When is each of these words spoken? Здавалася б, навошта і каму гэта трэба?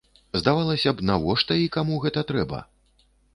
Здавалася 0.39 0.93
б, 1.01 1.05
навошта 1.09 1.59
і 1.65 1.69
каму 1.75 2.01
гэта 2.07 2.25
трэба? 2.33 2.63